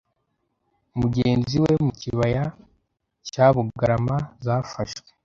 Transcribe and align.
mugenzi 0.99 1.55
we 1.63 1.71
mu 1.85 1.91
kibaya 2.01 2.43
cyabugarama 3.29 4.15
zafashwe 4.45 5.07